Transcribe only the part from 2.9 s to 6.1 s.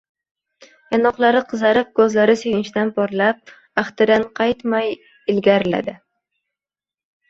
porlab, ahdidan qaytmay ilgarilardi